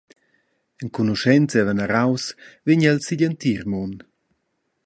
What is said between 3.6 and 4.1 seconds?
mund.